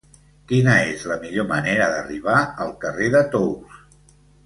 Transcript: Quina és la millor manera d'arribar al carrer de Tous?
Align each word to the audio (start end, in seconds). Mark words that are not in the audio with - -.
Quina 0.51 0.73
és 0.93 1.03
la 1.11 1.17
millor 1.27 1.47
manera 1.53 1.91
d'arribar 1.93 2.41
al 2.67 2.75
carrer 2.87 3.15
de 3.19 3.25
Tous? 3.39 3.83